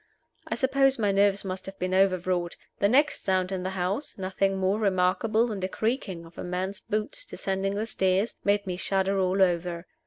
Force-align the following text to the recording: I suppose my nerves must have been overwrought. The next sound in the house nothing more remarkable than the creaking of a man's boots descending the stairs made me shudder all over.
I 0.47 0.55
suppose 0.55 0.97
my 0.97 1.11
nerves 1.11 1.45
must 1.45 1.67
have 1.67 1.77
been 1.77 1.93
overwrought. 1.93 2.55
The 2.79 2.89
next 2.89 3.23
sound 3.23 3.51
in 3.51 3.61
the 3.61 3.69
house 3.77 4.17
nothing 4.17 4.57
more 4.57 4.79
remarkable 4.79 5.45
than 5.45 5.59
the 5.59 5.69
creaking 5.69 6.25
of 6.25 6.39
a 6.39 6.43
man's 6.43 6.79
boots 6.79 7.23
descending 7.23 7.75
the 7.75 7.85
stairs 7.85 8.35
made 8.43 8.65
me 8.65 8.77
shudder 8.77 9.19
all 9.19 9.43
over. 9.43 9.85